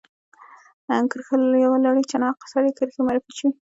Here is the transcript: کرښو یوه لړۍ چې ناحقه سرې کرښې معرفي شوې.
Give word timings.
کرښو 1.11 1.35
یوه 1.65 1.77
لړۍ 1.85 2.03
چې 2.09 2.15
ناحقه 2.21 2.45
سرې 2.53 2.71
کرښې 2.77 3.01
معرفي 3.05 3.31
شوې. 3.37 3.51